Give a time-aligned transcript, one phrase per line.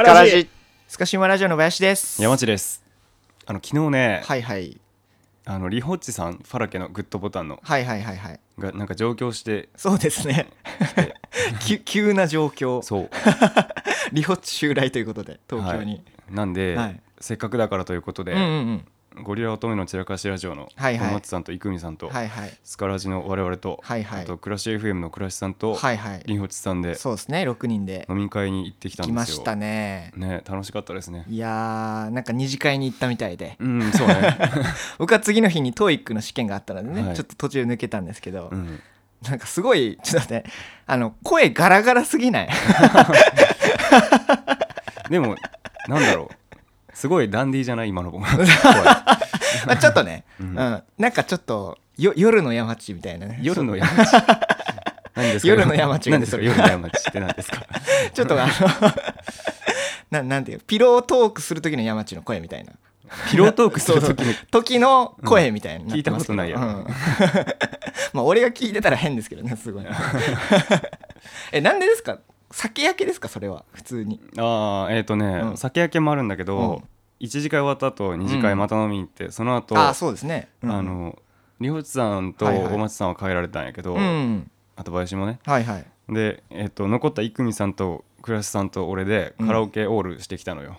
[0.00, 0.48] スカラジ
[0.88, 2.22] スカシマラジオの林です。
[2.22, 2.82] 山地です。
[3.44, 4.80] あの昨日ね、はいはい。
[5.44, 8.40] あのリホッチさんファラケのグッドボタンのはいはいはいはい。
[8.58, 10.48] がなんか上京してそうですね。
[11.60, 12.80] 急急な状況。
[12.80, 13.10] そう。
[14.12, 17.00] リホッチ襲来ということで東京に、なんで、はい。
[17.20, 18.86] せっかくだからということで、うんうんうん
[19.22, 22.58] ゴリラ乙女の散らかしラジオの小松さんと生見さんと、はいはい。
[22.62, 24.22] スカラジの我々と、はいはい。
[24.22, 26.22] あとクラッシュ FM のクラッシュさんと、はいはい。
[26.26, 28.06] リホッチさんでそうですね6人で。
[28.08, 29.16] 飲み会に行ってきたん来ですよ。
[29.16, 30.12] ましたね。
[30.16, 31.24] ね楽しかったですね。
[31.28, 33.56] いやーなんか二次会に行ったみたいで。
[33.58, 34.38] うんそうね、
[34.98, 37.16] 僕は次の日に TOEIC の試験があったのでね、はい。
[37.16, 38.80] ちょっと途中抜けたんですけど、うん、
[39.28, 40.50] なんかすごいちょっと待って
[40.86, 42.48] あの声ガラガラすぎない？
[45.10, 45.34] でも
[45.88, 46.39] なんだろう
[47.00, 48.24] すごいダンディーじゃない今の僕。
[48.36, 50.52] 声まあちょっとね、ううん。
[50.54, 53.38] んなんかちょっとよ夜の山地みたいなね。
[53.42, 54.12] 夜の山地
[55.14, 55.48] 何ですか？
[55.48, 56.42] 夜の山地が何ですか？
[56.42, 57.62] 夜の山地って何ですか？
[58.12, 58.52] ちょっとあの
[60.10, 60.60] ななんていう？
[60.60, 62.72] ピロートークする時の山地の声みたいな。
[63.30, 66.42] ピロートークする時に時の声みたいになってますけど。
[66.42, 66.86] 聞いたことないやうん。
[68.12, 69.84] まあ俺が聞いてたら変ですけどねすごい。
[71.52, 72.18] えなんでですか？
[72.50, 73.64] 酒焼けですかそれは？
[73.72, 74.20] 普通に。
[74.38, 75.56] ああえっ、とね、うん。
[75.56, 76.84] 酒焼けもあるんだけど、うん。
[77.20, 80.70] 一次会終わった後二次会また飲みに行って、その後ああそうですね、うん。
[80.72, 81.18] あの
[81.60, 82.72] リホチさんとはいはい。
[82.74, 85.38] 大松さんは帰られたんやけど、うんあと林もね。
[85.44, 85.86] はいはい。
[86.08, 90.78] で、えっと残った生見さんと倉橋さんと俺でカラオケオールしてきたのよ、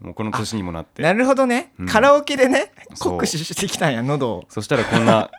[0.00, 1.02] もうこの年にもなって。
[1.02, 1.86] なるほどね、うん。
[1.86, 4.44] カラオケでね酷使してきたんや喉を。
[4.48, 5.30] そしたらこんな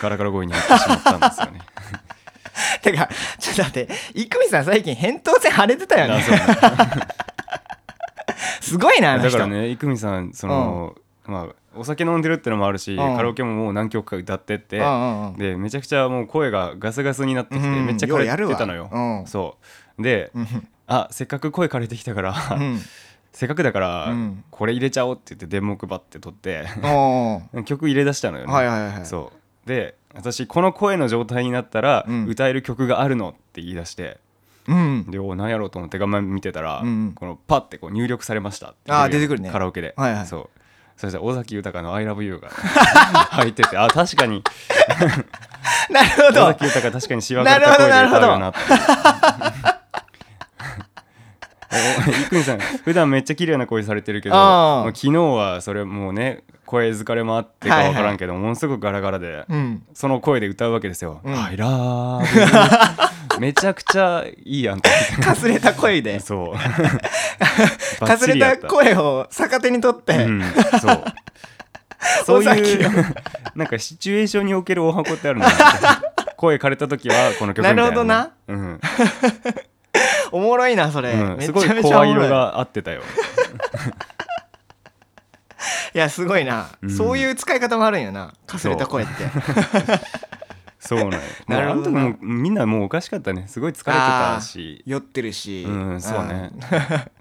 [0.00, 1.60] ガラガラ声になってしまったんですよね
[2.82, 6.22] てかちょっと待って生見さん最近扁桃腺腫れてたよね。
[8.60, 9.38] すごいなあの人。
[9.38, 10.94] だからね生見さんその、
[11.26, 13.16] まあお酒飲んでるってのもあるし、うん。
[13.16, 15.38] カラオケももう何曲か歌ってって、うんうんうん。
[15.38, 19.20] でめちゃくちゃもう声がガスガスになってきて、うんめっちゃ枯れてたのよ、ようやるわ。
[19.20, 19.26] うん。
[19.26, 19.56] そ
[19.98, 20.02] う。
[20.02, 20.68] で、うん。
[20.86, 22.80] あせっかく声枯れてきたから、うん。
[23.32, 24.44] せっかくだから、うん。
[24.50, 29.06] これ入れちゃおうって言って電目バッて取っておー 曲入れ出したのよね、はいはいはい。
[29.06, 29.32] そ
[29.64, 29.68] う。
[29.68, 32.26] で私この声の状態になったら、うん。
[32.26, 34.18] 歌える曲があるのって言い出して
[34.68, 35.10] うん。
[35.10, 37.12] でお何やろうと思って画面見てたら、うん。
[37.14, 39.50] このパッてこう入力されましたってあー出てくるね。
[39.50, 40.26] カラオケで、はいはい。
[40.26, 40.60] そう。
[40.96, 42.50] そしたら尾崎豊の「ILOVEYOU」が
[43.30, 44.44] 入っててあ確かに。
[45.88, 48.58] なるほ尾ど崎豊確かにしわがれた声で歌うよなって。
[52.10, 54.34] いくみさん普段めっちゃ綺麗な声されてるけど
[54.86, 59.82] 昨日はそれもうね声疲れもあってか分からんけど、ものすごくガラガラで、うん。
[59.92, 61.34] その声で歌うわけですよ「うん。
[61.34, 66.20] I love you」めちゃくちゃいいやんと思 かすれた声で。
[66.20, 68.00] そう。
[68.00, 70.42] バ かすれた声を逆手にとって、うん、
[70.80, 71.04] そう。
[72.24, 73.14] そう尾いう
[73.56, 75.50] なんかシチュエーションにおけるお箱ってあるのよ
[76.36, 78.30] 声枯れた時はこの曲みたいな、なるほどな。
[78.46, 78.80] うん。
[80.32, 83.02] おもろいなそれ、すごい声色が合ってたよ
[85.94, 86.90] いやすごいな、うん。
[86.90, 88.32] そういう使い方もあるんやな。
[88.46, 89.12] かすれた声って
[90.80, 91.18] そうなんよ。
[91.46, 91.90] なるほど。
[91.90, 93.44] なもうあの時もうみんなもうおかしかったね。
[93.46, 94.82] すごい疲れてたし。
[94.86, 95.64] 酔ってるし。
[95.68, 96.34] うんそうね。
[96.34, 96.58] ん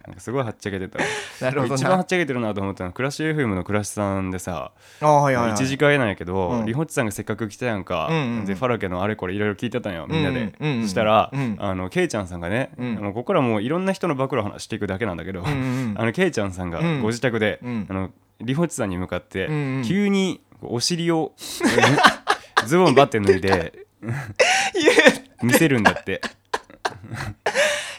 [0.10, 0.98] なんかすごいはっちゃけてた。
[1.42, 1.76] なるほどな。
[1.76, 4.72] 一番はっちゃけてるなと思ったのはクラッシュ FM のクラッシュさんでさ
[5.02, 6.66] あはいはい、はい、一次会なんやけど、うん。
[6.66, 8.46] リホッチさんがせっかく来たやんか、うんうんうん。
[8.46, 10.84] でファラケのあれこれいろいろ聞いてたんよみんなで、うんうんうん。
[10.84, 11.58] そしたら、うん。
[11.60, 12.72] あのケイちゃんさんがね、
[13.02, 17.02] ここからもういろんな人の暴露を話していくだけなんだけど、うんうんあのケイちゃんさんがうん。
[17.02, 17.86] ご自宅で、うん。
[17.90, 19.84] あのリホッチさんに向かって、うんうん。
[19.84, 21.34] 急にお尻を
[22.66, 23.74] ズボンバッて脱いで
[25.42, 26.22] 見せるんだって。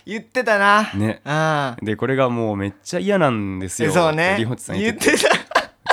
[0.07, 0.91] 言ってたな。
[0.95, 1.21] ね。
[1.25, 1.85] ああ。
[1.85, 3.93] でこれがもうめっちゃ嫌なんですよ。
[3.93, 4.37] そうね。
[4.39, 5.29] リホッチさん言ってた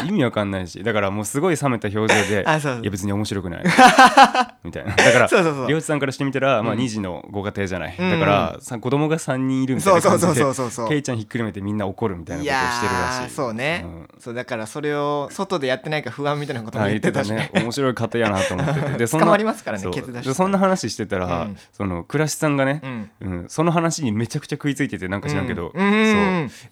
[0.05, 2.81] 意味わかんないしだからもうすごい冷めた表情で あそうそう。
[2.81, 3.63] いや別に面白くない。
[4.63, 4.95] みたいな。
[4.95, 5.67] だからそうそうそう。
[5.67, 8.11] りょうちさんからしてみたら、まあ、うん2児のご家庭じゃない、うん。
[8.11, 10.71] だからさ子供が3人いるみたいな感じでそうそうそうそう。
[10.71, 13.29] そうケイちゃんひっくるめてみんな怒るみたいないことをやしてるらしーい。
[13.29, 14.07] そうね、うん。
[14.19, 17.31] そうだからそれを外でやってないか不安みたいなこともはい言ってたし。
[17.31, 17.51] ね。
[17.53, 18.97] 面白い家庭やなと思ってて。
[18.97, 19.93] で そん捕なまりますからねそう。
[19.93, 20.29] ケツ出して。
[20.29, 21.57] でそんな話してたら、うん。
[21.71, 23.09] その倉石さんがね、うん。
[23.21, 23.45] うん。
[23.47, 25.81] その話にめちゃくちゃ食いついててなんか知らんけど、そう。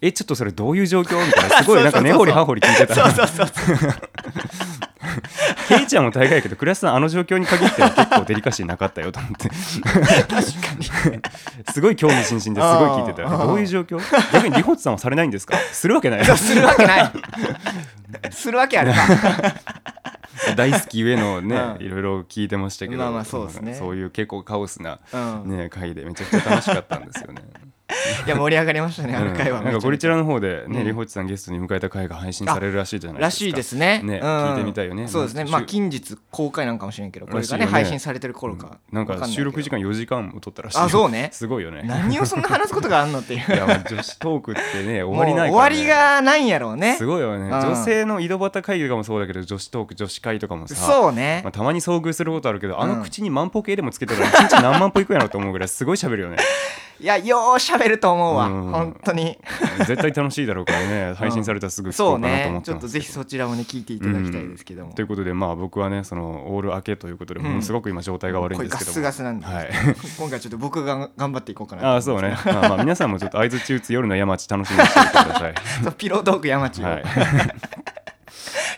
[0.00, 1.24] えちょっとそれどういう状況？
[1.24, 1.62] みたいな。
[1.62, 3.76] すごいなんか根掘り葉掘り聞いてたそうそうそう
[5.68, 9.48] ケイちゃんも大概やけど倉石さんあの状況に限っては結構デリカシーなかったよと思って。
[9.48, 11.20] 確かに。
[11.72, 12.50] すごい興味津々です。
[12.50, 13.98] ごい聞いてたどういう状況？
[14.32, 15.56] 逆にリホッチさんはされないんですか？
[15.72, 16.24] するわけない。
[16.36, 17.12] するわけない。
[18.30, 18.98] するわけあるか
[20.56, 21.86] 大好きゆえのね、うん。
[21.86, 23.74] いろいろ聞いてましたけど、まあまあそうですね。
[23.74, 25.16] そういう結構カオスな、う
[25.46, 25.56] ん。
[25.56, 27.42] ね、回でめちゃくちゃ楽しかったんですよね。
[28.26, 30.86] いや盛り上がりましたねあの回はうんなんかゴリチラの方でね、うん。
[30.86, 33.44] リホッチさんゲストに迎えた回が配信されるらしいじゃないですか。
[33.44, 34.02] らしいですね。
[34.02, 35.06] ねうん聞いてみたいよね。
[35.06, 35.44] そうですね。
[35.44, 37.70] まあ近日公開なんかもしれんけどこれがねね。
[37.70, 40.84] 配信されてる頃かなんか収録時間4時間も撮ったらしいよ。
[40.84, 41.30] あそうね。
[41.32, 41.82] すごいよね。
[41.84, 43.54] 何をそんな話すことがあんのっていう。
[43.54, 46.96] いやまあ女子トークってね終わりないね、終わりがないんやろうね。
[46.96, 47.44] すごいよね。
[47.44, 47.50] うん。
[47.50, 51.42] 女性の井戸端会議とかもそうだけど女子トーク女子会とかもさそうね。
[51.44, 52.98] まあ、たまに遭遇することあるけど、あうん。
[52.98, 56.38] の口に万歩計でもつけてたら一日何万歩いくやろと思うぐらいすごい喋るよね。
[56.98, 58.46] いやよう喋ると思うわ。
[58.46, 58.70] うん。
[58.70, 59.38] 本当に。
[59.86, 61.14] 絶対楽しいだろうからね。
[61.18, 62.64] 配信されたらすぐ聞こそううかなと思ねってます。
[62.64, 64.92] ちょっとぜひそちらもね聞いていただきたいですけども。
[64.92, 67.46] ということでまあ僕はねそのオール明けということでうん。
[67.46, 69.46] ものすごく今状態が悪いんですけども、これガスガスなんで。
[69.46, 69.70] はい。
[70.18, 75.54] 今回ちょっと僕が頑張っていこうかなとああそうね、まあ、まあ皆さんもちょっと相づち打つ夜の山地楽しみにしてください。
[75.96, 77.04] ピロートーク山地を、はい、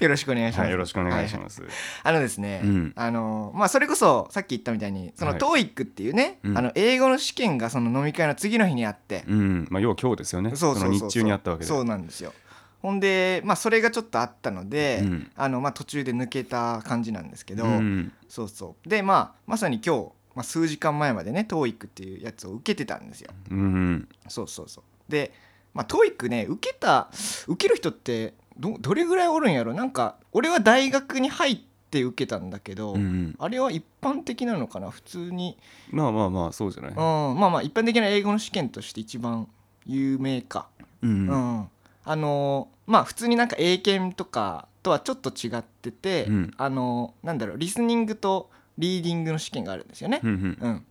[0.00, 1.62] よろしくお願いします、はい、よろしくお願いしはます、
[2.02, 2.92] あのですね、うん。
[2.94, 6.58] あのまあそれこそさっき言ったみたいにそのはい TOEIC っていうね、うん。
[6.58, 9.68] あの英語の試験がその飲み会の次の日にあって、うん。
[9.70, 10.50] まあ要は今日ですよね。
[10.54, 11.00] そうそうそうそう。
[11.00, 11.66] の日中にあったわけで。
[11.66, 12.32] そうなんですよ。
[12.80, 15.30] ほんでまあそれがちょっとあったので、うん。
[15.34, 18.12] あのまあ途中で抜けた感じなんですけど、うん。
[18.28, 18.88] そうそう。
[18.88, 23.30] でまあまさに今日、まあ、数時間前までね TOEIC っていうやつを受けてたんですよ。
[23.50, 24.08] うん。
[24.28, 25.10] そうそうそう。
[25.10, 25.32] で
[25.74, 27.10] まあ TOEIC ね受けた
[27.46, 29.74] 受ける人ってどどれぐらいおるんやろ？
[29.74, 31.58] なんか俺は大学に入っ
[31.90, 34.90] て受けたんだけど、うんあれは一般的なのかな？
[34.90, 35.56] 普通に、
[35.90, 36.90] まあまあまあそうじゃない？
[36.90, 39.48] うん、まあまあ一般的な英語の試験として一番
[39.86, 40.68] 有名か、
[41.02, 41.28] うん。
[41.28, 41.68] うん。
[42.04, 46.50] あのーまあ普通になんか英検とかとはちょっと違ってて、うん。
[46.56, 50.20] あのーなんだろうリスニングとリーディングの試験があるんですよね。
[50.22, 50.58] うんうん。
[50.60, 50.84] うん、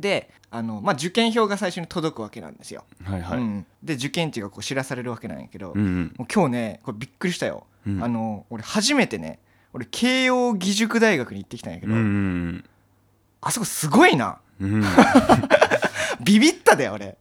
[0.00, 2.84] であの、まあ、受験票が最初に届くわけなんですよ。
[3.04, 6.14] はいはい、うん、で受験地がこう知らされるわけなんやけど、うんうん。
[6.16, 7.66] もう今日ねこれびっくりしたよ。
[7.86, 8.02] うん。
[8.02, 9.38] あの俺初めてね
[9.72, 12.64] 俺慶応義塾大学に行ってきたんやけど、うんうん
[13.42, 14.38] あそこすごいな。
[14.60, 14.84] うんうん
[16.26, 17.16] ビビったで俺。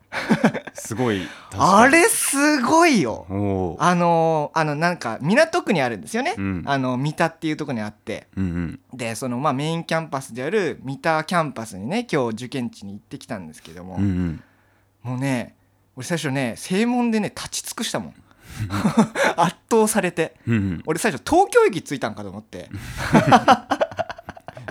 [0.73, 1.21] すごい。
[1.57, 3.77] あれすごいよ。
[3.79, 6.63] あのあのなんか港区にあるんですよね、うん。
[6.65, 8.27] あの三田っていうところにあって。
[8.35, 8.97] うんうん。
[8.97, 14.43] でそのまあメインキャンパスである三田キャンパスにね今日受験地に行ってきたんですけども、うんうん。
[15.03, 15.55] もうね
[15.95, 18.13] 俺最初ね正門でね立ち尽くしたもん。
[19.37, 20.35] 圧倒されて。
[20.47, 20.83] うんうん。
[20.87, 22.69] 俺最初東京駅着いたんかと思って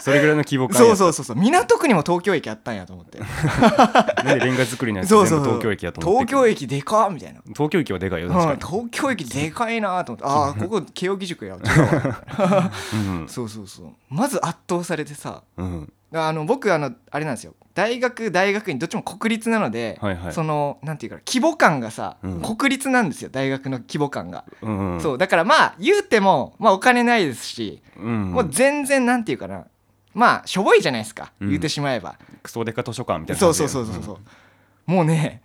[0.04, 1.36] それぐらいの規模感そうそううそうそう。
[1.36, 3.20] 港区にも東京駅あったんやと思って。
[4.22, 5.44] なんでレンガ作りのやつ全部そうそう。
[5.46, 6.26] そう東京駅やと思って。
[6.26, 7.40] 東京駅でかっみたいな。
[7.54, 10.24] 東京駅はでかいようん確か東京駅でかいなと思って。
[10.26, 11.56] ああここ慶応義塾や
[13.28, 13.86] そうそうそう。
[14.10, 15.90] まず圧倒されてさうん。
[16.12, 17.54] あの僕あのあれなんですよ。
[17.72, 20.32] 大学大学院どっちも国立なので、はいはい。
[20.34, 22.42] そのなんていうか規模感がさ、うん。
[22.42, 23.30] 国立なんですよ。
[23.32, 25.18] 大学の規模感が、うんうんそう。
[25.18, 28.32] だからまあ言うても、まあ、お金ないですし、うん。
[28.32, 29.64] もう全然なんていうかな
[30.14, 31.48] まあしょぼいじゃないですか、うん。
[31.48, 32.16] 言うてしまえば。
[32.42, 35.42] クソデカ図書館みたいなそうそうそうそうそう、もうね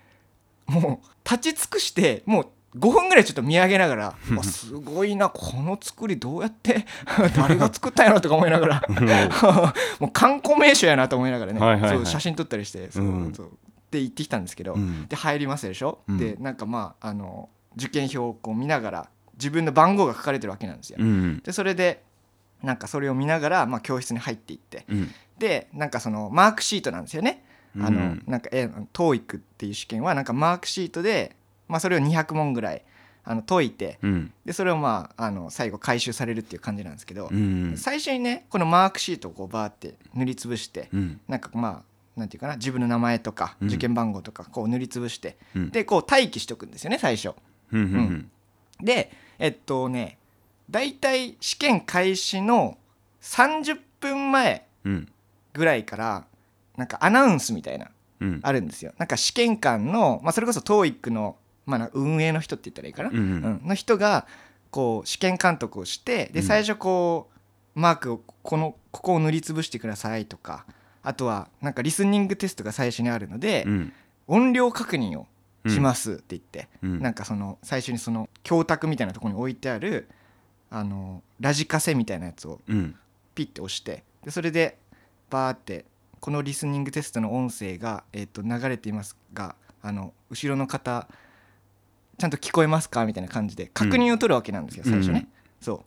[0.67, 6.85] もう立ち尽くしてもう5分ぐらいちょっと見上げながら「わすごいなこの作りどうやって
[7.35, 8.83] 誰が作ったんやろ?」とか思いながら。
[9.99, 11.95] もう観光名所やなと思いながらね、はいはいはい。
[11.97, 13.33] そう写真撮ったりしてそう、うん。
[13.33, 13.51] そう。
[13.91, 15.07] で行ってきたんですけど、うん。
[15.07, 16.17] で入りますでしょ、うん。
[16.17, 21.39] でなんかまああの受験票をこう見ながら自分の番号が書かれてるわけなんですよ、うん。
[21.43, 22.03] でそれで
[22.63, 24.85] なんかそれを見ながら、まあ、教室に入っていって。
[24.89, 25.09] うん。
[25.37, 27.43] でなんかそのマークシートなんですよね。
[27.75, 31.35] あの、うんなんかえ TOEIC っていう試験はなんかマークシートで、
[31.67, 32.83] まあ、それを200問ぐらい
[33.23, 33.99] あの解いて。
[34.01, 34.33] うん。
[34.45, 41.21] でそれをまああの最後回収されるっていう感じなんですけど、うん最初にねこのマークシートをこうバーって塗りつぶして、うん。
[41.27, 43.67] なんかまあなんていうかな自分の名前とかうん。
[43.67, 45.69] 受験番号とかこう塗りつぶして、うん。
[45.69, 47.33] でこう待機しておくんですよね最初。
[47.71, 47.81] うん。
[47.81, 48.31] うん。
[48.81, 50.17] でえっとね
[50.69, 52.77] 大体試験開始の
[53.21, 55.11] 30分前うん。
[55.53, 56.25] ぐらいから
[56.77, 57.87] なんかアナウンスみたいな
[58.21, 58.39] うん。
[58.43, 58.93] あるんですよ。
[58.97, 63.23] なんか試験官の、まあ、それこそ TOEIC の、まあな、運営の人って言ったらいいかな、うんうん。
[63.23, 63.67] うん。
[63.67, 64.27] の人が
[64.71, 66.45] こう試験監督をしてでうん。
[66.45, 67.29] 最初こ
[67.75, 70.65] うマークをこのここを塗りつぶしてくださいとか
[71.01, 73.93] あとはなんかリスニングテストが最初にあるので、うん。
[74.27, 75.27] 音量確認を
[75.67, 76.99] しますって言って、うん。
[76.99, 80.07] なんかその最初にその教託みたいなところに置いてある
[80.71, 82.95] あのラジカセみたいなやつをうん。
[83.35, 84.77] ピッて押してでそれで
[85.29, 85.85] バーって
[86.19, 91.07] このリスニングテストの音声が、えー、と流れていますがあの後ろの方
[92.17, 93.05] ちゃんと聞こえますか？
[93.05, 94.91] みたいな感じで確認を取るわけなんですよ、うん。
[94.91, 95.19] 最初ね。
[95.19, 95.27] うん。
[95.61, 95.85] そ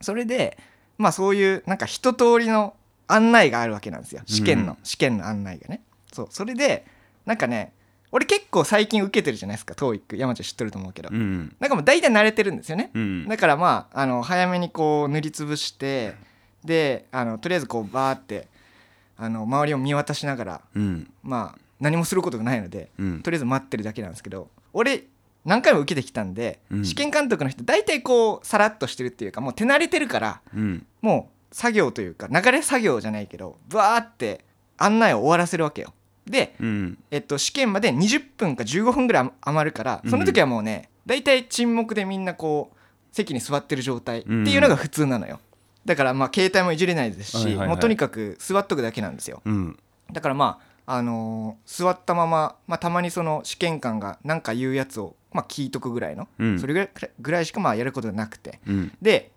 [0.00, 0.04] う。
[0.04, 0.58] それで
[0.98, 2.76] まあそういうなんか一通りの
[3.08, 4.20] 案内があるわけなんですよ。
[4.26, 5.82] 試験の、うん試験の案内がね。
[6.12, 6.26] そう。
[6.28, 6.84] それで
[7.24, 7.72] なんかね
[8.12, 12.90] 俺結構最近受けてるじゃないですか TOEIC 山ちゃん知ってると思うけど、うんなんかもう大体慣れてるんですよね。
[12.94, 16.14] うんだからまああの早めにこう塗りつぶして
[16.64, 18.48] であのとりあえずこうバーって
[19.16, 21.10] あの周りを見渡しながらうん。
[21.22, 23.22] まあ何もすることがないのでうん。
[23.22, 25.04] とりあえず待ってるだけなんですけど俺
[25.44, 26.84] 何回も受けてきたんで、うん。
[26.84, 30.86] 試験監督の人大体こうさらっとしてるっていうかもう手慣れてるからうん。
[31.00, 34.44] もう作業というか流れ作業じゃないけどバーって
[34.78, 35.92] 案内を終わらせるわけよ
[36.26, 36.98] で、うん。
[37.10, 42.76] えっと、試験まで20分か15分ぐらい余るからその時はもうね大体沈黙でみんなこう
[43.12, 45.40] 席に座ってる状態っていうのが普通なのよ。
[45.84, 49.42] だからまあ携帯もいじれないですし、もうとにかく座っとくだけなんですよ。
[49.44, 49.78] うん。
[50.12, 56.58] だからまああのー座ったまま、まあ、たまにその試験官が何か言うやつを、まあ、聞いとくぐらいの、うん。
[56.58, 58.60] それぐらいぐらいしかまあやることがなくて。
[58.66, 58.92] うん。
[59.02, 59.32] で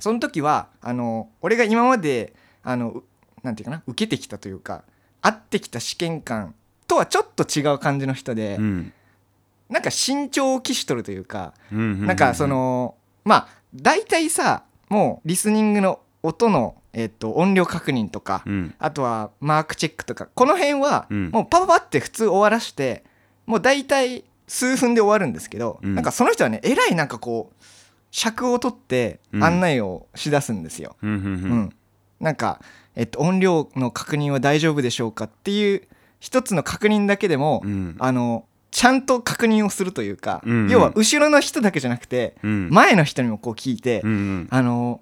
[0.00, 3.04] その時はあの俺が今まであのう
[3.42, 4.82] なんていうかな受けてきたというか
[5.26, 6.54] 会ってきた試験官
[6.86, 8.92] とはちょっと違う感じの人で、うん。
[9.68, 18.74] なんか慎重を期しとるというか、うんなんかそのまあ大体さもうリスニングの音の、えっと音量確認とか、うん。
[18.78, 21.30] あとはマークチェックとかこの辺はうん。
[21.30, 23.02] もうパパパって普通終わらして
[23.46, 25.96] もう大体数分で終わるんですけど、うん。
[25.96, 27.64] なんかその人はねえらいなんかこう
[28.12, 29.44] 尺を取ってうん。
[29.44, 30.94] 案内をしだすんですよ。
[31.02, 31.76] うんうんううんん。
[32.20, 32.60] なんか、
[32.96, 35.82] えっと、音量の確認は大丈夫でしょうかっていう
[36.18, 37.96] 一つの確認だけでも、うん。
[37.98, 40.70] あのちゃんと確認をするというか、うんうん。
[40.70, 42.68] 要は後ろの人だけじゃなくてうん。
[42.70, 44.48] 前の人にもこう聞いて、うんうん。
[44.50, 45.00] あの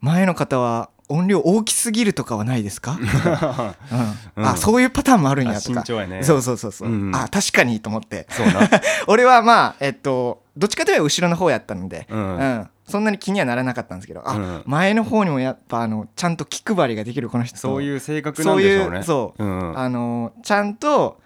[0.00, 2.98] 前の方は音量大きすぎるとかはないですか、
[4.36, 4.42] うん。
[4.42, 4.46] うん。
[4.46, 6.22] あそういうパターンもあるんあやとか、ね。
[6.22, 7.16] そうそうそうそう、うんうん。
[7.16, 8.26] あ確かにと思って。
[8.30, 8.68] そうな。
[9.06, 14.62] 俺はまあえっとどっちかといえば後ろの方やったので、ううんんそんなに気にはならなかったんですけどあ、うん。
[14.66, 19.02] 前の方にもやっぱあのちゃんと気配りができるこの人そういうう性格なんでしょうね。
[19.02, 21.20] そうあのちゃんと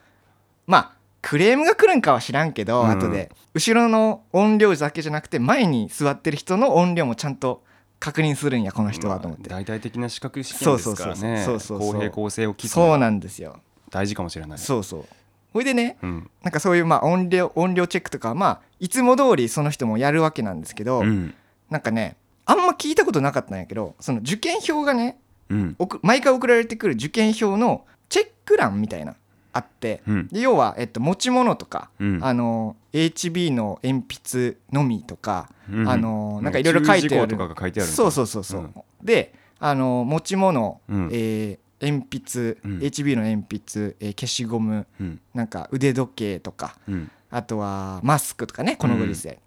[0.66, 2.90] まあクレームが来るんかは知らんけど、うん。
[2.90, 7.62] 後で後ろの音量だけじゃなくて前に座ってる人の音量もちゃんと
[7.98, 11.42] 確認するんやこの人はと思って、まあ大々的な資格試験ですからね。
[11.44, 13.56] そうそうそうそうそう公平公正を期すそうなんですよ。
[13.90, 15.04] 大事かもしれないそうそう。
[15.52, 16.30] ほいでねうん。
[16.42, 21.34] なんかそういうまあ音量音量チェックとかはまあいつも通りその人もやるわけなんですけど、うん
[21.70, 25.18] なんかねあんま聞いたことなかったんやけどその受験票がね
[25.48, 25.76] うん。
[25.78, 29.14] 送毎回送られてくる受験票のチェック欄みたいな
[29.52, 30.28] あってうん。
[30.28, 32.18] で要は、えっと、持ち物とか、うん。
[32.22, 37.00] あの HB の鉛筆のみとか、うんあのなんかいろいろ書いてある。
[37.00, 41.08] 注意事項とかが書いてあるのかそうそうそうそう、であの持ち物、うん。
[41.12, 42.78] えー鉛筆、うん。
[42.78, 45.20] HB の鉛筆、えー消しゴムうん。
[45.34, 47.10] なんか腕時計とかうん。
[47.30, 49.38] あとはマスクとかねこのご時世、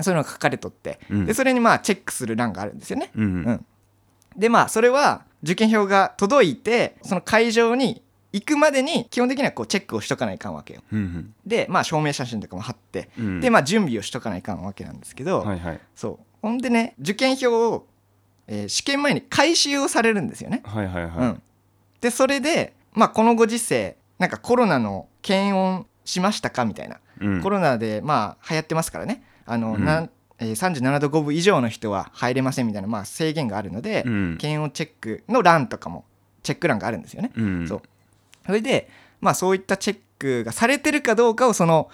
[0.00, 1.26] そういうのが書かれとって、うん。
[1.26, 3.10] でそれにまあチェックする欄があるんですよね。
[3.14, 3.24] うん。
[3.24, 3.66] うん。
[4.36, 10.82] でまあそれは受験票が届いてその会場に行くまでに基本的にはこうチェックをしとかないかんわけよ。
[10.92, 13.40] うんでまあ証明写真とかも貼って、うん。
[13.40, 15.80] でまあ準備をしとかないかんわけなんですけど、はいはい。
[15.94, 16.26] そう。
[16.42, 17.86] ほんでね受験票を、
[18.46, 20.62] えー試験前に回収をされるんですよね。
[20.64, 21.12] はいはいはい。
[21.18, 21.42] うん、
[22.00, 27.42] でそれでまあこのご時世なんかコロナの検温しましたかみたいな、うん。
[27.42, 30.10] コロナでまあ流行ってますからねあの、うん。
[30.38, 34.36] えー37度5分以上の人は入れませんみたいな、まあ、制限があるので、うん。
[34.38, 36.04] 検温チェックの欄とかも
[36.42, 37.32] チェック欄があるんですよね。
[37.36, 37.66] うん。
[37.68, 37.82] そう。
[38.44, 38.88] それで
[39.20, 41.88] まあそういったチェックがされてるかどうかをその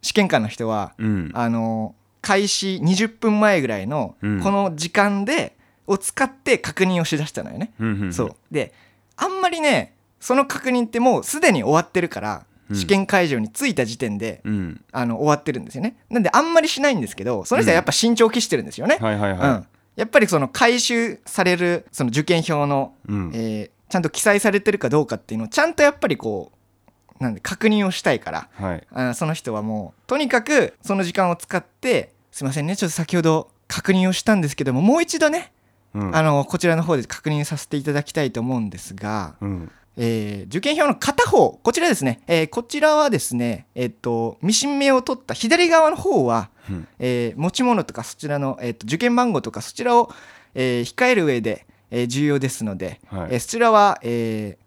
[0.00, 1.30] 試験官の人はうん。
[1.34, 4.40] あの開始20分前ぐらいのうん。
[4.40, 5.54] この時間で
[5.86, 7.72] を使って確認をしだしたのよね。
[8.12, 8.36] そう。
[8.50, 8.72] で
[9.16, 14.84] あんまりねその確認ってもうすでに終わってるから、うん試験会場に着いた時点でうん。
[14.92, 15.96] あの終わってるんですよね。
[16.10, 18.98] なんであんまりしないんですけどその人はやっぱ慎重を期してるんですよね。
[19.00, 19.38] はいはいうん。
[19.38, 19.64] は
[19.96, 23.30] やっぱりその回収されるその受験票の、いうん。
[23.34, 26.50] えーちゃんと記載されてるかどうかっていうのをちゃんとやっぱりこ
[27.20, 28.86] うなんで確認をしたいからはい。
[28.90, 35.52] あその人はもうとにかくその時間を使ってすいませんねちょっと先ほど確認をしたんですけどももう一度ね、
[35.92, 36.16] うん。
[36.16, 46.88] あのこちらの方で確認させていただきたいと思うんですが、うんえー受験票の片方こちらですね、えーこちらはですねえっ、とミシン目を取った左側の方は、うん。
[46.98, 50.10] えー持ち物とかそちらの、えーと受験番号とかそちらを、
[50.54, 53.28] えー控える上で、えー重要ですので、はい。
[53.32, 54.62] えーそちらは、えー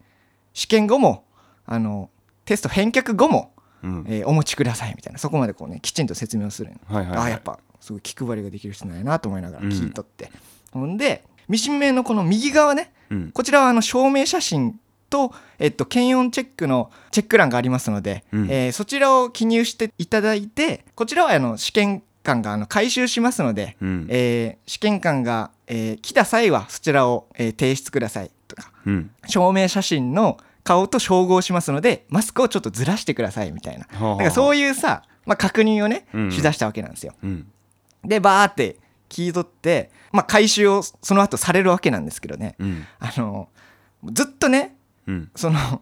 [0.53, 1.25] 試験後も
[1.65, 2.09] あの
[2.45, 3.51] テスト返却後も、
[3.83, 4.05] うん。
[4.07, 7.25] えーお持ちくださいみたいなそこまでこうねきちんと説明をする、はいはいはい。
[7.25, 10.31] あやっぱすごい気配りができる人なんやなと思いながら聞いとって、
[10.71, 13.31] ほんでミシン目のこの右側ねうん。
[13.31, 14.79] こちらはあの証明写真
[15.09, 18.47] と、えっと、検温チェックのチェック欄がありますので、うん。
[18.49, 24.07] えーそちらを記入していただいてこちらはあの試験官があの回収しますので、うん。
[24.09, 29.11] えー試験官が、えー来た際はそちらを、えー提出くださいとかうん。
[29.27, 33.87] 証明写真の顔と照合しますのでマスクをちょっとずらしてくださいみたいな。
[33.99, 36.31] なんかそういうさ、まあ、確認をね、うん。
[36.31, 37.13] しだしたわけなんですよ。
[37.23, 37.47] うん。
[38.03, 38.77] でバーって
[39.09, 42.55] 聞い取って、まあ、回収をその後されるわけなんですけどね。
[42.59, 42.85] うん。
[42.99, 43.49] あの
[44.11, 44.74] ずっとね
[45.07, 45.31] うん。
[45.35, 45.81] その、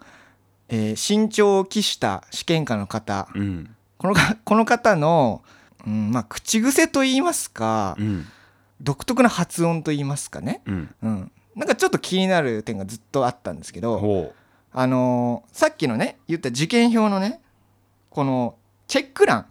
[0.69, 3.27] えー身長を期した試験官の方。
[3.35, 3.75] うん。
[3.97, 5.43] このかこの方の、
[5.85, 8.25] うんまあ、口癖と言いますかうん。
[8.81, 10.95] 独特な発音と言いますかね、うん。
[11.01, 14.33] うん、なんかちょっと気になる点がずっとあったんですけどほ
[14.73, 17.39] あのーさっきのね言った受験票のね
[18.09, 18.55] この
[18.87, 19.45] チェック欄、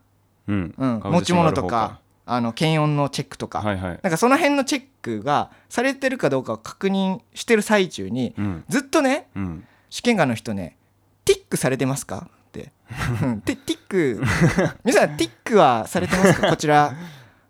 [0.47, 0.75] ううん。
[0.77, 4.01] うん、持ち物とかあの検温のチェックとか、はいはい。
[4.03, 8.65] なんかその辺のチェックがされてるかどうかを確認してる最中にうん。
[8.69, 9.67] ずっとねうん。
[9.91, 10.77] 試験官の人ね
[11.25, 12.73] 「ティックされてますか?」って。
[13.23, 13.41] うん。
[13.41, 14.23] テティック
[14.85, 16.49] 皆さんティックはされてますか？
[16.51, 16.95] こちら。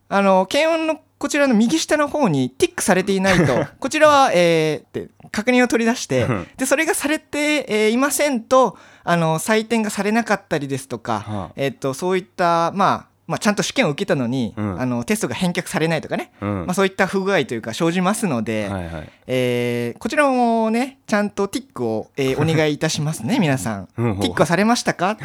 [0.08, 3.64] あの検温のこちらの右下の方にティックされていないと。
[3.78, 6.48] こちらはえー、って確認を取り出してうん。
[6.56, 11.50] でそれがされて、えーいませんとあの採点がされなかったりですとか、はあ。
[11.56, 14.80] えっとそういった、まあ、まあちゃんと試験を受けたのに、うん。
[14.80, 16.66] あのテストが返却されないとかね、うん。
[16.66, 19.10] まあ、そういった不具合というか生じますので、はいはい。
[19.26, 23.88] えーこちらもねちゃんとティックを、えーお願いいたしますね皆さん。
[23.96, 24.20] うん。
[24.20, 25.12] ティックはされましたか？
[25.12, 25.24] って。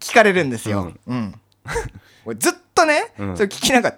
[0.00, 0.92] 聞かれるんですよ。
[1.06, 1.34] うん。
[2.24, 3.36] 俺ずっとね、うん。
[3.36, 3.96] それ聞きながら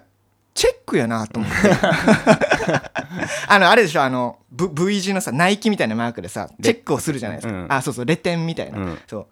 [0.53, 1.55] チェックやなと思って。
[3.47, 7.67] あのあれでしょあの、v、V 字のさナイキみたいなマークでさチェックをするじゃないですか、うん。
[7.69, 8.99] あそうそうレテンみたいな、うん。
[9.07, 9.27] そう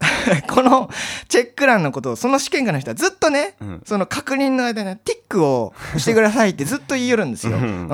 [0.48, 0.88] この
[1.28, 3.82] チェック欄のことをその試験官の人はずっとね、うん。
[3.84, 7.56] その確認の間にティックをしてくださいってずっと言いよるんですよ。
[7.56, 7.86] ううん。
[7.86, 7.88] ん、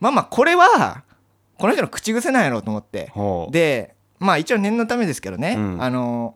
[0.00, 1.02] まあまあこれは
[1.58, 3.12] この人の口癖なんやろうと思って。
[3.50, 5.82] でまあ一応念のためですけどね、うん。
[5.82, 6.34] あの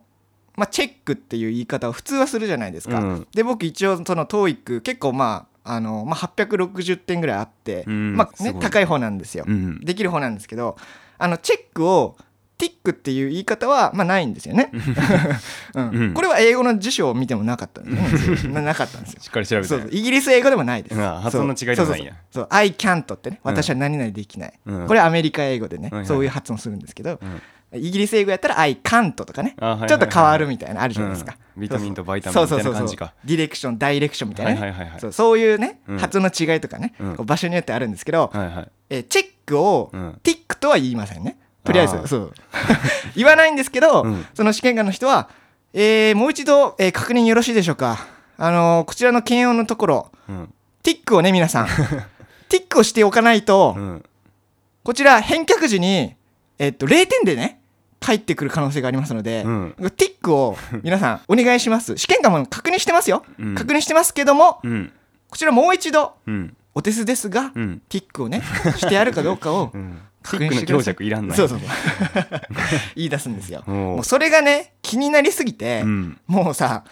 [0.55, 2.99] まあ、チェックっていう言い方を普通はするじゃないですか。
[2.99, 3.27] うん。
[3.33, 8.15] で僕一応その TOEIC 結構まああの、まあ、860点ぐらいあって、うん。
[8.15, 9.45] まあね、高い方なんですよ。
[9.47, 9.79] うん。
[9.79, 10.75] できる方なんですけど
[11.17, 12.17] あのチェックを
[12.61, 14.69] ティックっていう言い方は、まあ、ないんですよね、
[15.73, 15.89] うん。
[15.89, 16.13] うん。
[16.13, 17.81] これは英語の辞書を見てもなかった。
[17.81, 19.21] んですよななかったんですよ。
[19.23, 19.95] しっかり調べて。
[19.95, 22.11] イギリス英語でもないです、うんあ発音の違いでもないんや。
[22.11, 22.47] そうそうそう。
[22.51, 23.39] I can't ってね。
[23.43, 23.51] うん。
[23.51, 24.87] 私は何々できない、うん。
[24.87, 27.79] これはアメリカ英語でね、はいはいそういう発音するんですけど、うん。
[27.79, 31.61] イギリス英語やったら I can't とかね、あはいはいはいちょっと変わるみたいなのあるじゃないですか、うん。
[31.61, 33.13] ビタミンとバイタミンみたいな感じか。
[33.25, 34.99] ディレクションダイレクションみたいなね、はいはいはいはい。
[34.99, 35.97] そうそういうね、うん。
[35.97, 37.15] 発音の違いとかね、うん。
[37.25, 38.71] 場所によってあるんですけど、はいはい。
[38.89, 40.19] えーチェックをうん。
[40.21, 42.33] ティックとは言いませんねとりあえずそう。
[43.15, 44.25] 言わないんですけど、うん。
[44.33, 45.29] その試験官の人は、
[45.73, 48.07] えーもう一度、えー確認よろしいでしょうか？
[48.37, 50.11] あのーこちらの検温のところ。
[50.29, 50.53] うん。
[50.83, 51.67] ティックをね皆さん。
[52.49, 54.03] ティックをしておかないと、うん。
[54.83, 56.15] こちら返却時に、
[56.57, 57.61] えっと0点でね
[57.99, 59.75] 返ってくる可能性がありますので、うん。
[59.95, 61.95] ティックを皆さん お願いします。
[61.97, 63.55] 試験官も確認してますよ、うん。
[63.55, 64.91] 確認してますけどもうん。
[65.29, 66.57] こちらもう一度うん。
[66.73, 67.81] お手数ですが、うん。
[67.89, 68.41] ティックをね
[68.77, 71.69] してやるかどうかをうんテ確ィックの強弱いらんないそうそうそう。
[72.95, 73.63] 言い出すんですよ。
[73.65, 76.19] もうそれがね気になりすぎて、うん。
[76.27, 76.83] もうさ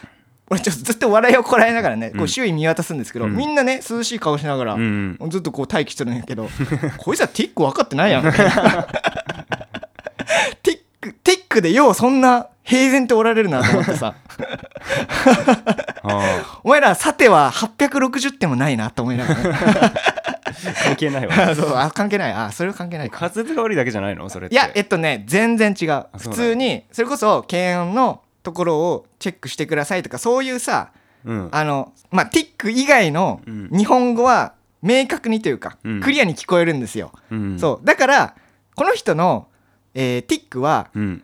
[0.49, 3.35] 俺ちょっとずっと笑いをこらえながらね、こううん周囲見渡すんですけど、うん。
[3.35, 6.49] みんなね涼しい顔しながら、うんずっとこう待機してるんやけど
[6.97, 8.23] こいつはティック分かってないやん。
[10.63, 14.15] ティックティックでようそんな平然とおられるなと思ってさ。
[16.01, 19.49] あお前らさては860点もないなと思いながらね。
[19.61, 20.18] あ
[20.83, 21.33] 関係ないわ。
[21.51, 21.75] あそう。
[21.75, 22.33] あ関係ない。
[22.33, 23.19] あそれは関係ないか。
[23.21, 24.29] 滑舌が悪いだけじゃないの？
[24.29, 24.55] それって。
[24.55, 26.05] いやえっとね全然違う。
[26.17, 30.91] 普通にそれこそ検温のところをチェックしてくださいとかそういうさ
[31.25, 31.49] うん。
[31.51, 33.69] あのまあティック以外のうん。
[33.71, 35.99] 日本語は明確にというか、うん。
[36.01, 37.59] クリアに聞こえるんですよ、うん。
[37.59, 37.85] そう。
[37.85, 38.35] だから
[38.75, 39.47] この人の、
[39.93, 41.23] えーティックはうん。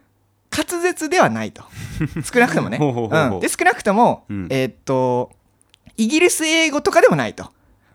[0.52, 1.64] 滑舌ではないと。
[2.34, 2.78] 少なくともね。
[2.78, 3.40] ほうん。
[3.42, 4.48] で少なくとも、うん。
[4.50, 5.32] えーっと
[5.98, 7.46] イギリス英語とかでもないと。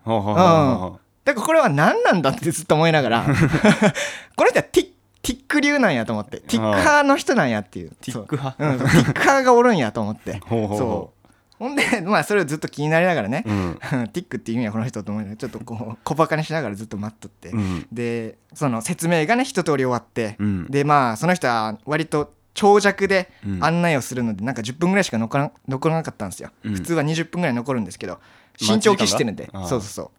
[0.04, 3.24] ほうほうほうほだからこれは何なんだってずっと思いながら
[4.36, 4.88] この人はティッ
[5.22, 7.90] ティック流なんやと思ってティック派の人なんやっていう。
[8.00, 8.72] ティック派そう。
[8.72, 10.40] うん、ティック派がおるんやと思って。
[10.48, 11.20] そう。
[11.58, 13.78] ほんでまあそれをずっと気になりながらね、ううん。
[14.08, 17.86] ティックって意味はこの人と思いながらちょっとこう小バカにしながらずっと待っとって、うん。
[17.92, 20.66] でその説明がね一通り終わって、うん。
[20.70, 23.64] でまあその人は割と長尺でうん。
[23.64, 26.74] 案内をするのでなんか10分ぐらいしか残ら残らなかったんですよ、うん。
[26.74, 28.18] 普通は20分ぐらい残るんですけど
[28.56, 29.50] 慎重期してるんで。
[29.52, 30.10] そうそうそう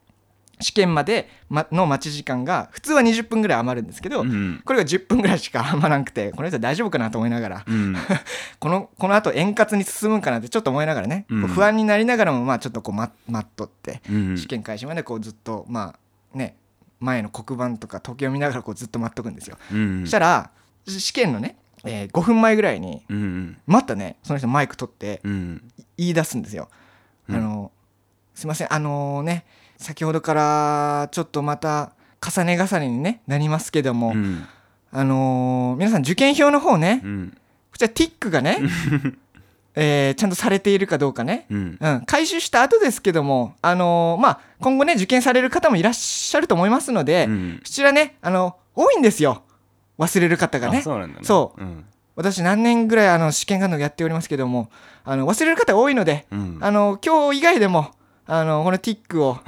[0.62, 7.95] 試験までまの待ち時間が普通は20分ぐらい余るんですけど、うんこれが10分ぐらいしか余らなくてこの人大丈夫かなと思いながら、うん。
[8.60, 11.47] このこの後円滑に進むんかなってちょっと思いながらね、うん。
[11.47, 15.95] 不安になりながらもまあちょっとこう待待っとって、うん試験開始までこうずっとま
[16.34, 16.56] あね
[17.00, 20.52] 前の黒板とか時計を見ながらこうずっと待っとくんですよ、うんそしたら
[20.88, 25.63] 試験のね、えー5分前ぐらいにうんまたねその人マイク取ってうん
[25.97, 26.69] 言い出すんですよ、
[27.28, 27.71] うんあの
[28.34, 29.45] すいませんあのね
[29.82, 31.91] 先ほどからちょっとまた
[32.26, 34.46] 重ね重ねにねなりますけども、うん。
[34.94, 37.38] あのー皆さん受験票の方ね、うん。
[37.72, 38.60] こちらティックがね、
[39.74, 41.78] えーちゃんとされているかどうかね、うん。
[41.80, 47.60] うん、回収した後ですけども、あのーまあ、今後ね受験される方もいらっしゃると思いますので、うん。
[47.63, 49.44] こちらねあの多いんですよ。
[49.98, 50.80] 忘れる方がね。
[50.80, 51.15] あそうね。
[51.24, 51.62] そう。
[51.62, 51.86] うん。
[52.15, 54.70] 私何年ぐらいあの試験監督やっておりますけども
[55.06, 56.58] あの忘れる方が多いので、うん。
[56.62, 57.91] あの今日以外でも
[58.34, 59.39] あのこのティックを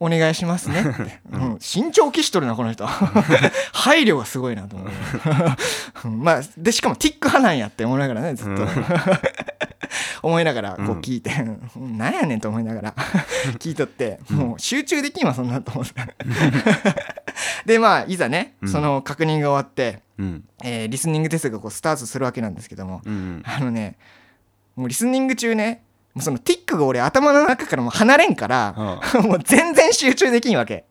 [0.00, 2.84] お願いしますねって、うん、身長期しとるなこの人。
[3.72, 4.88] 配慮がすごいなと思う。
[6.06, 6.20] うん。
[6.24, 8.68] まあでしかもティック派なんやって思いながらねずっと、うん。
[10.24, 11.30] 思いながらこう聞いて、
[11.76, 12.94] うん、なんやねんと思いながら
[13.60, 14.18] 聞いとって。
[14.30, 15.94] もう集中できんわそんなと思って。
[17.66, 18.68] でまあいざねうん。
[18.68, 20.44] その確認が終わって、うん。
[20.64, 23.44] えーリスニングテストがこうスタートするわけなんですけども、うん。
[23.46, 23.96] あのね
[24.74, 25.83] もうリスニング中ね
[26.14, 30.84] もうその tick が俺頭の中からもう離れんから、あもう全然集中できんわけ。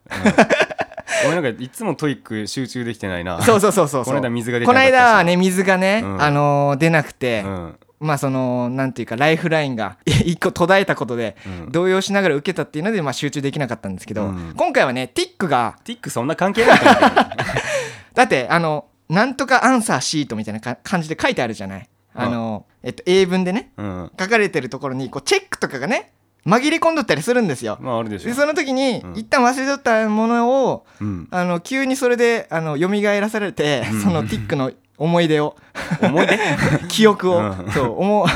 [1.25, 3.41] お前なんかいつも TOEIC 集中できてないな。
[3.41, 6.21] そうそうそうそうこの間水が出てこのなかったし間はね水がね、うん。
[6.21, 7.79] あのー出なくて、うん。
[8.01, 11.71] まあそのなんていうかライフラインが 一個途絶えたことでうん。
[11.71, 14.53] 動揺しながら受けたっていうのでまあ集中できなかったんですけど、うん。
[14.57, 16.79] 今回はね tick が tick そんな関係ない
[18.13, 21.87] だってあのなんとかアンサーシートみたいなか感じで書いてあるじゃない。
[22.15, 24.11] あの、えっと、英文でねうん。
[24.19, 26.11] 書かれてるところにこうチェックとかがね
[26.45, 27.77] 紛れ込んどったりするんですよ。
[27.79, 29.13] まああるでしょでその時に、うん。
[29.17, 31.27] 一旦忘れとったものをうん。
[31.31, 34.01] あの急にそれであの蘇らされて、うん。
[34.01, 35.55] そのティックの思い出を。
[36.01, 36.39] 思い出？
[36.89, 37.71] 記憶を、うん。
[37.71, 38.27] そう思う。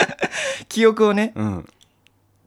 [0.68, 1.32] 記憶をね。
[1.34, 1.68] うん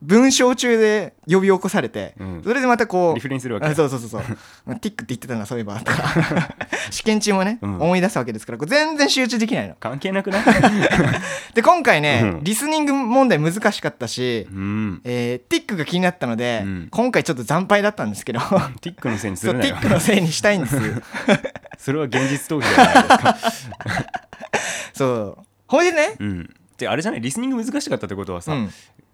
[0.02, 2.42] 文章中で呼び起こされて、うん。
[2.42, 3.66] それでまたこうリフレインするわけ。
[3.66, 4.22] あそうそうそうそう。
[4.22, 5.78] ティックって言ってたなそういえば。
[5.80, 6.54] と か
[6.90, 7.80] 試験中もね、うん。
[7.80, 9.74] 思い出すわけですから全然集中できないの。
[9.78, 10.44] 関係なくない？
[11.54, 12.44] で今回ね、うん。
[12.44, 15.00] リスニング問題難しかったし、うん。
[15.04, 16.88] えーティックが気になったので、うん。
[16.90, 18.40] 今回ちょっと惨敗だったんですけど。
[18.80, 19.64] ティックのせいにするなよ。
[19.66, 20.76] ティックのせいにしたいんです。
[21.78, 23.80] それは現実逃避じゃないですか。
[24.94, 25.44] そう。
[25.66, 26.54] ほいでね、うん。
[26.78, 27.20] であれじゃない？
[27.20, 28.70] リスニング難しかったってことはさ、うん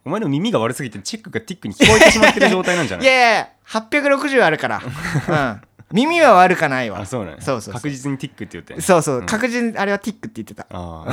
[0.06, 3.06] お前の耳が悪すぎてチェックがティックに聞こえてしまってる状態なんじゃない？
[3.06, 5.60] いやいや860あるから、うん、
[5.92, 7.00] 耳は悪かないわ。
[7.00, 7.42] あそうなんや。
[7.42, 7.74] そうそうそう。
[7.74, 9.26] 確実にティックって言ってんそうそう、ん。
[9.26, 10.66] 確実にあれはティックって言ってた。
[10.70, 11.04] あ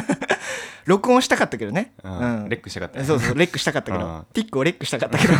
[0.86, 2.48] 録音したかったけどね、あ、うん。
[2.48, 3.38] レックしたかったそうそう。
[3.38, 5.34] レックしたかったけあどティックをレックしたかったけど。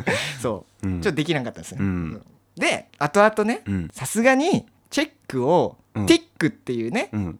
[0.40, 1.00] そう、うん。
[1.02, 2.22] ちょっとできなかったですね、うん。
[2.56, 3.88] で後々ねうん。
[3.92, 7.38] さすがにチェックを、うんティックっていうね、うん。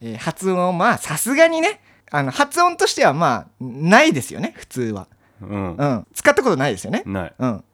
[0.00, 5.08] えー発音をまあさすがにねあの発音としてはまあないですよね普通は、
[5.40, 5.76] うん。
[5.76, 7.02] うん、使ったことないですよね。
[7.06, 7.34] ない。
[7.38, 7.64] うん。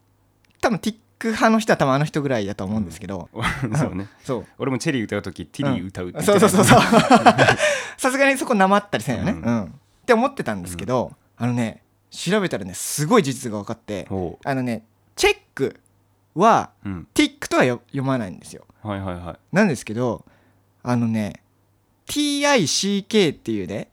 [0.61, 3.29] 多分ティック派の人は多分あの人ぐらいだと思うんですけど、
[3.77, 4.09] そうね。
[4.25, 4.47] そう。
[4.59, 6.91] 俺もチェリー歌う時ティリー歌うって言ってそうたそうそうそう。
[7.99, 9.43] さすがにそこなまったりせんよね、ううん。
[9.43, 9.69] んっ
[10.07, 15.79] て思ってたんですけど、あのね調べたらねすごい事実が分かってほあのねチェック
[16.35, 17.09] はううん。
[17.15, 18.65] ティックとはよ読まないんですよ。
[18.83, 19.37] はいはいはい。
[19.55, 20.25] なんですけど
[20.83, 21.43] あのね
[22.07, 23.89] TICK っていうね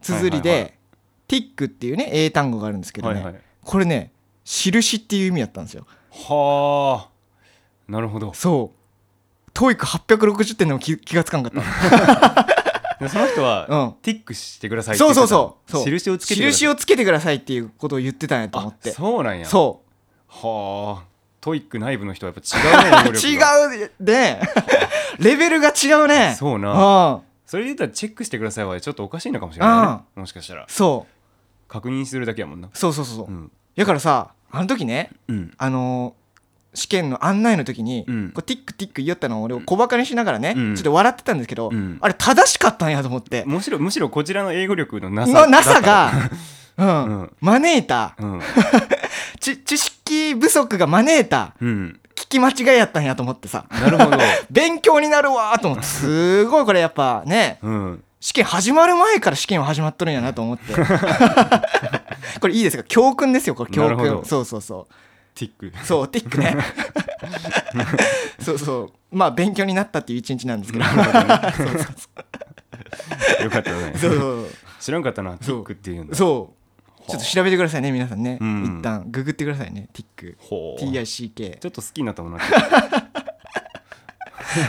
[0.00, 0.78] 綴りで、
[1.26, 3.40] tick っていうね英単語があるんですけどね、はいはい。
[3.62, 4.12] これね
[4.44, 5.86] 印っていう意味だったんですよ。
[6.10, 7.10] はあ。
[7.88, 8.32] なるほど。
[8.34, 9.50] そう。
[9.52, 12.46] TOEIC 860点でも気気がつかんかった。
[13.00, 13.92] でその人は、うん。
[14.02, 15.70] tick してくださいってそうそうそう。
[15.70, 15.84] そう。
[15.84, 16.60] 印をつけてください。
[16.60, 19.46] 印をつけてくださいっていうことを言ってたんやと思っあてそうなんや。
[19.46, 19.82] そ
[20.28, 20.46] う。
[20.46, 21.04] はあ。
[21.40, 23.36] TOEIC 内部の人はやっぱ違うね 違
[23.86, 24.40] うね
[25.18, 26.36] レベルが違うね。
[26.38, 26.72] そうな。
[26.72, 30.04] うんそれで言ったらチェックしてくださいはちょっとおかしいのかもしれないね。
[30.22, 30.66] もしかしたら。
[30.68, 31.06] そ
[31.68, 32.68] 確認するだけやもんな。
[32.68, 33.16] うそうそうそう。
[33.16, 35.54] そう、うんだからさあの時ねうん。
[35.58, 36.24] あのー
[36.76, 38.30] 試験の案内の時に、うん。
[38.30, 40.74] こうティックティック言いよったのを俺を小バカにしながらね、うん。
[40.74, 41.98] ちょっと笑ってたんですけど、うん。
[42.00, 46.10] あれ正しかったんやと思って、むしろむしろこちらの英語力のなさのなさが、
[46.76, 47.20] うん。
[47.20, 47.32] うん。
[47.40, 48.16] 招いた。
[48.18, 48.40] うん。
[49.38, 51.54] ち知識不足が招いた。
[51.60, 53.64] うん聞き間違いやったんやと思ってさ。
[53.70, 54.18] なるほど。
[54.50, 55.84] 勉強になるわーと思って。
[55.86, 57.58] すごいこれやっぱね。
[57.62, 58.04] うん。
[58.20, 60.72] 試験始まる前から試験は始まっとるんやなと思って。
[62.40, 62.84] これいいですか？
[62.84, 63.70] 教訓ですよこれ。
[63.70, 64.22] 教訓。
[64.24, 64.94] そうそうそう。
[65.34, 65.72] ティック。
[65.84, 66.56] そうティックね。
[68.40, 68.92] そうそう。
[69.16, 70.84] まあ勉強になったっていう一日なんですけど。
[70.84, 70.96] そう
[73.44, 73.94] よかったね。
[73.96, 74.46] そうそう。
[74.80, 76.63] 知らんかったなティックっていうんだそう
[77.08, 78.78] ちょっと調べてくださいね皆さんね、うん。
[78.78, 80.36] 一旦ググってくださいねティック。
[80.38, 80.80] ほう。
[80.80, 82.38] TICK ちょっと好きになったもんな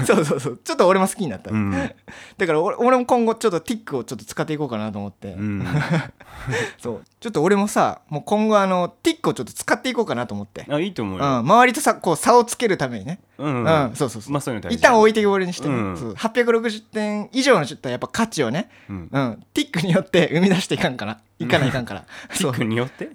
[0.05, 0.59] そうそうそう。
[0.63, 1.71] ちょっと俺も好きになった、うん。
[1.71, 5.65] だから俺俺も今後ちょっとティックをちょっと使っていこうかなと思って、うん。
[6.81, 7.03] そう。
[7.19, 15.97] ちょっと俺もさもう今後あのティックをちょっと使っていこうかなと思って、あいいと思ううん、よ周りとさこう差をつけるためにねうんうん、そうそうそう、まあそういう一旦置いてけぼりにしてね、うん。
[15.97, 16.13] そう。
[16.13, 19.09] 860点以上のちょっとやっぱ価値をね、うん。
[19.11, 21.19] うん、ティックによって生み出していかんから。
[21.37, 22.05] いかないかんから、
[22.37, 23.09] ティックによって？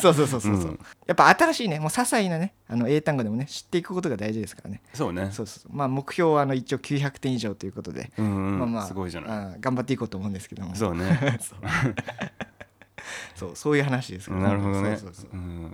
[0.00, 0.14] そう。
[0.14, 0.74] そうそうそうそう、う。
[0.74, 0.80] ん。
[1.06, 4.80] やっぱ新しいねもう些細なねあの英単語でもね知っていくことが大事ですからね。
[4.92, 5.30] そうね。
[5.32, 5.76] そうそうそう。
[5.76, 8.58] まあ目標はあの一応900点以上ということで、うんうん。
[8.60, 9.30] まあまあすごいじゃない。
[9.30, 10.74] あ頑張っていこうと思うんですけども。
[10.76, 11.38] そうね。
[11.42, 11.58] そう
[13.34, 14.96] そうそういう話ですけなるほどね。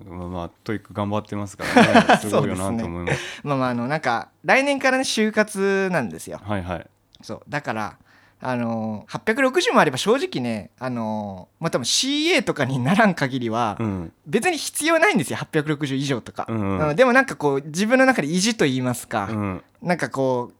[0.08, 2.20] まあまあ TOEIC 頑張ってますから ね。
[2.20, 3.40] すごいよなと思います。
[3.44, 6.40] まあまああのなんか来年からね就活なんですよ。
[6.42, 6.86] はいはい。
[7.22, 7.42] そう。
[7.48, 7.96] だから
[8.42, 14.12] あのー860もあれば正直ねあのーまあ多分 CA とかにならん限りはうん。
[14.26, 15.38] 別に必要ないんですよ。
[15.38, 16.96] 860以上とか、うんうんうん。
[16.96, 19.64] でもなんかこう自分の中で意地と言いますか、うん。
[19.82, 20.52] なんかこ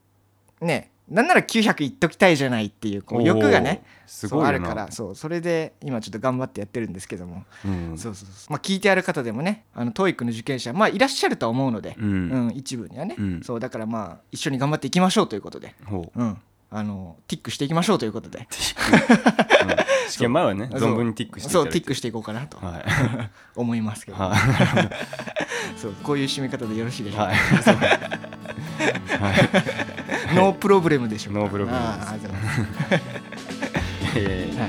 [0.60, 7.98] うねなんなら900いっときたいじゃないっていうこう欲がねすごいあるからそうそれで今ちょっと頑張ってやってるんですけども、うん。
[7.98, 8.52] そうそうそう。
[8.52, 13.40] まあ聞いてある方でもねあの TOEIC の受験者まあいらっしゃるとは思うので、ううんん一部にはね、うん。
[13.42, 16.20] そうだからまあ一緒に頑張っていきましょうということで、ほう。
[16.20, 16.38] うん、
[16.70, 18.38] あのティックしていきましょうということで。
[18.38, 18.46] うん。
[20.10, 22.84] 試験前はね存分にティックしてそうティックしていこうかなとはい。
[23.54, 24.34] 思いますけど、は
[25.76, 27.36] そうこういう締め方でよろしいでしょうか、はい
[30.34, 31.40] no problem でしょうか。
[31.40, 31.82] No problem。
[34.14, 34.60] です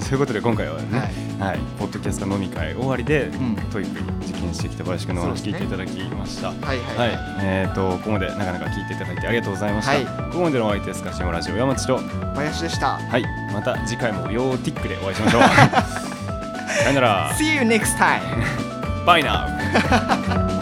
[0.08, 1.58] そういうことで今回はね、はい。
[1.78, 6.48] ポッドキャスト飲み会終わりで、ん TOEIC に受験してきた林くんのお話聞いていただきました。
[6.48, 9.92] はいはい、はい、えー、とここまでなかなか聞いていただいてありがとうございました。
[9.92, 10.04] はい。
[10.04, 11.98] ここまでのお相手ですかしもラジオ山地と、
[12.34, 12.96] 林でした。
[12.96, 15.42] はい、また次回もヨーティックでお会いしましょう。
[16.84, 18.20] さよなら、See you next time
[19.06, 20.53] bye